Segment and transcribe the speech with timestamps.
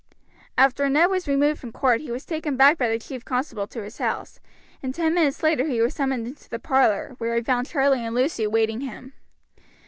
[0.57, 3.83] After Ned was removed from court he was taken back by the chief constable to
[3.83, 4.39] his house,
[4.81, 8.15] and ten minutes later he was summoned into the parlor, where he found Charlie and
[8.15, 9.13] Lucy waiting him.